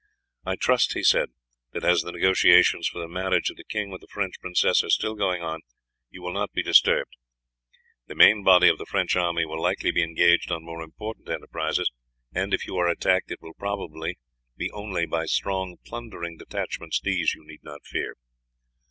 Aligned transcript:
"I 0.47 0.55
trust," 0.55 0.93
he 0.95 1.03
said, 1.03 1.29
"that 1.73 1.83
as 1.83 2.01
the 2.01 2.11
negotiations 2.11 2.87
for 2.87 2.97
the 2.99 3.07
marriage 3.07 3.51
of 3.51 3.55
the 3.57 3.63
king 3.63 3.91
with 3.91 4.01
the 4.01 4.07
French 4.07 4.39
princess 4.41 4.83
are 4.83 4.89
still 4.89 5.13
going 5.13 5.43
on, 5.43 5.59
you 6.09 6.23
will 6.23 6.33
not 6.33 6.51
be 6.53 6.63
disturbed. 6.63 7.15
The 8.07 8.15
main 8.15 8.43
body 8.43 8.67
of 8.67 8.79
the 8.79 8.87
French 8.87 9.15
army 9.15 9.45
will 9.45 9.61
likely 9.61 9.91
be 9.91 10.01
engaged 10.01 10.51
on 10.51 10.65
more 10.65 10.81
important 10.81 11.29
enterprises, 11.29 11.91
and 12.33 12.51
if 12.51 12.65
you 12.65 12.77
are 12.77 12.87
attacked 12.87 13.29
it 13.29 13.43
will 13.43 13.53
probably 13.53 14.17
be 14.57 14.71
only 14.71 15.05
by 15.05 15.27
strong 15.27 15.77
plundering 15.85 16.37
detachments; 16.37 16.99
these 16.99 17.35
you 17.35 17.45
need 17.45 17.59
not 17.63 17.85
fear. 17.85 18.15